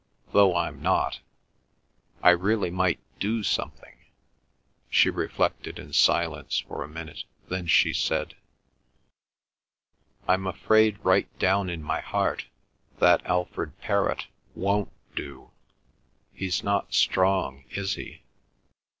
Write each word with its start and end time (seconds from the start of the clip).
Though 0.33 0.55
I'm 0.55 0.81
not. 0.81 1.19
I 2.23 2.31
really 2.31 2.71
might 2.71 2.99
do 3.19 3.43
something." 3.43 3.97
She 4.89 5.11
reflected 5.11 5.77
in 5.77 5.93
silence 5.93 6.57
for 6.57 6.83
a 6.83 6.87
minute. 6.89 7.23
Then 7.49 7.67
she 7.67 7.93
said: 7.93 8.33
"I'm 10.27 10.47
afraid 10.47 10.97
right 11.03 11.29
down 11.37 11.69
in 11.69 11.83
my 11.83 11.99
heart 12.01 12.47
that 12.97 13.23
Alfred 13.27 13.79
Perrot 13.79 14.25
won't 14.55 14.91
do. 15.15 15.51
He's 16.33 16.63
not 16.63 16.95
strong, 16.95 17.65
is 17.69 17.93
he?" 17.93 18.23